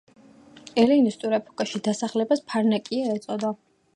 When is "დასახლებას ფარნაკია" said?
1.89-3.15